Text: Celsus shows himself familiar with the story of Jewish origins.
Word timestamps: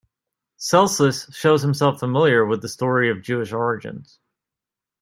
Celsus 0.57 1.29
shows 1.31 1.61
himself 1.61 1.99
familiar 1.99 2.43
with 2.43 2.63
the 2.63 2.67
story 2.67 3.11
of 3.11 3.21
Jewish 3.21 3.51
origins. 3.53 4.17